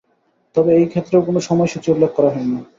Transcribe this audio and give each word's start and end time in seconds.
তবে 0.55 0.71
এই 0.75 0.85
ক্ষেত্রেও 0.87 1.25
কোনো 1.27 1.39
সময়সূচি 1.39 1.87
উল্লেখ 1.91 2.11
করা 2.15 2.29
হয়নি। 2.33 2.57